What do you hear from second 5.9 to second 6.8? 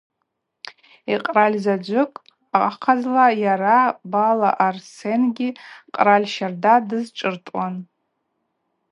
къраль щарда